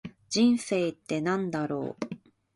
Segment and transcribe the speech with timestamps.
[0.31, 2.15] 人生って何だろう。